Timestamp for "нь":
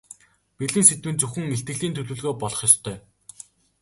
1.13-1.19